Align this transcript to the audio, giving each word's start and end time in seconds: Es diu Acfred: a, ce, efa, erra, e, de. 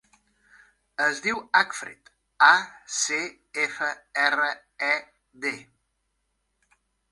Es 1.07 1.19
diu 1.25 1.41
Acfred: 1.59 2.09
a, 2.47 2.55
ce, 3.01 3.21
efa, 3.67 3.91
erra, 4.25 4.49
e, 4.91 4.93
de. 5.47 5.55